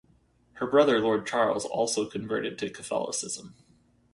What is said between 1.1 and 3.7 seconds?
Charles also converted to Catholicism.